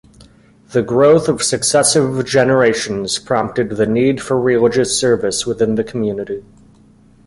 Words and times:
The 0.71 0.81
growth 0.81 1.29
of 1.29 1.43
successive 1.43 2.25
generations 2.25 3.19
prompted 3.19 3.69
the 3.77 3.85
need 3.85 4.19
for 4.19 4.41
religious 4.41 4.99
service 4.99 5.45
within 5.45 5.75
the 5.75 5.83
community. 5.83 6.43